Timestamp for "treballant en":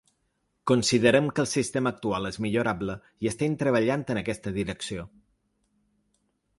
3.63-4.23